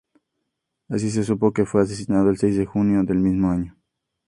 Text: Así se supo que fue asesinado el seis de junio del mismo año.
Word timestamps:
Así 0.89 1.11
se 1.11 1.23
supo 1.23 1.53
que 1.53 1.63
fue 1.67 1.83
asesinado 1.83 2.31
el 2.31 2.37
seis 2.39 2.57
de 2.57 2.65
junio 2.65 3.03
del 3.03 3.19
mismo 3.19 3.51
año. 3.51 3.77